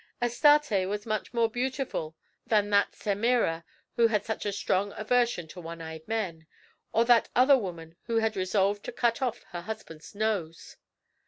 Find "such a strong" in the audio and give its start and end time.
4.25-4.95